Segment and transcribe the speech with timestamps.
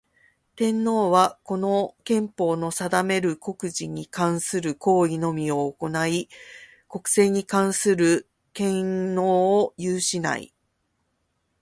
[0.55, 6.27] 天皇は、この憲法の定める国事に関する行為のみを行ひ、
[6.89, 10.55] 国政に関する権能を有しない。